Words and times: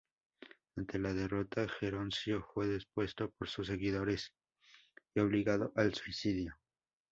Ante 0.77 0.97
la 0.97 1.13
derrota, 1.13 1.67
Geroncio 1.69 2.41
fue 2.55 2.65
depuesto 2.65 3.29
por 3.37 3.47
sus 3.47 3.67
seguidores 3.67 4.33
y 5.13 5.19
obligado 5.19 5.71
al 5.75 5.93
suicidio. 5.93 6.57